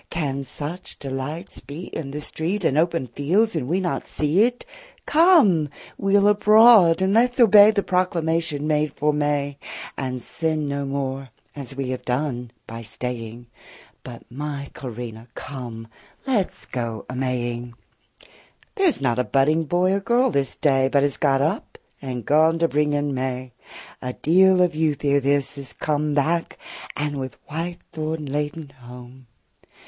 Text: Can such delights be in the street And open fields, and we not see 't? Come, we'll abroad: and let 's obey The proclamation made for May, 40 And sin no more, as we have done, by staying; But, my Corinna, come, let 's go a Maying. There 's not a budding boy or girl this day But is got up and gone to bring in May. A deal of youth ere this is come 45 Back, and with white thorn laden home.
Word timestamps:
Can 0.09 0.43
such 0.45 0.97
delights 0.97 1.59
be 1.59 1.83
in 1.95 2.09
the 2.09 2.21
street 2.21 2.63
And 2.65 2.75
open 2.75 3.05
fields, 3.05 3.55
and 3.55 3.67
we 3.67 3.79
not 3.79 4.03
see 4.07 4.49
't? 4.49 4.65
Come, 5.05 5.69
we'll 5.95 6.27
abroad: 6.27 7.03
and 7.03 7.13
let 7.13 7.35
's 7.35 7.39
obey 7.39 7.69
The 7.69 7.83
proclamation 7.83 8.65
made 8.65 8.91
for 8.91 9.13
May, 9.13 9.59
40 9.61 9.93
And 9.97 10.19
sin 10.19 10.67
no 10.67 10.85
more, 10.87 11.29
as 11.55 11.75
we 11.75 11.89
have 11.91 12.03
done, 12.03 12.49
by 12.65 12.81
staying; 12.81 13.45
But, 14.01 14.23
my 14.31 14.69
Corinna, 14.73 15.27
come, 15.35 15.87
let 16.25 16.51
's 16.51 16.65
go 16.65 17.05
a 17.07 17.15
Maying. 17.15 17.75
There 18.73 18.91
's 18.91 19.01
not 19.01 19.19
a 19.19 19.23
budding 19.23 19.65
boy 19.65 19.91
or 19.93 19.99
girl 19.99 20.31
this 20.31 20.57
day 20.57 20.87
But 20.87 21.03
is 21.03 21.17
got 21.17 21.43
up 21.43 21.77
and 22.01 22.25
gone 22.25 22.57
to 22.57 22.67
bring 22.67 22.93
in 22.93 23.13
May. 23.13 23.53
A 24.01 24.13
deal 24.13 24.63
of 24.63 24.73
youth 24.73 25.05
ere 25.05 25.19
this 25.19 25.59
is 25.59 25.73
come 25.73 26.15
45 26.15 26.15
Back, 26.15 26.57
and 26.97 27.19
with 27.19 27.37
white 27.45 27.81
thorn 27.93 28.25
laden 28.25 28.69
home. 28.81 29.27